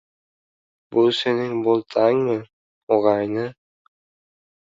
[0.95, 2.39] –Bu sening boltangmi,
[2.97, 3.47] ogʻayni?